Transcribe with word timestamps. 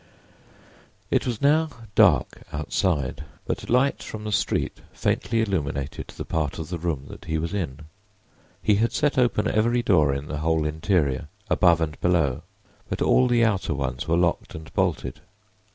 It 1.11 1.27
was 1.27 1.43
now 1.43 1.69
dark 1.93 2.41
outside, 2.51 3.23
but 3.45 3.69
light 3.69 4.01
from 4.01 4.23
the 4.23 4.31
street 4.31 4.79
faintly 4.93 5.41
illuminated 5.43 6.07
the 6.07 6.25
part 6.25 6.57
of 6.57 6.69
the 6.69 6.79
room 6.79 7.05
that 7.09 7.25
he 7.25 7.37
was 7.37 7.53
in. 7.53 7.81
He 8.63 8.77
had 8.77 8.93
set 8.93 9.19
open 9.19 9.47
every 9.47 9.83
door 9.83 10.11
in 10.11 10.25
the 10.25 10.39
whole 10.39 10.65
interior, 10.65 11.27
above 11.51 11.81
and 11.81 12.01
below, 12.01 12.41
but 12.89 13.03
all 13.03 13.27
the 13.27 13.45
outer 13.45 13.75
ones 13.75 14.07
were 14.07 14.17
locked 14.17 14.55
and 14.55 14.73
bolted. 14.73 15.19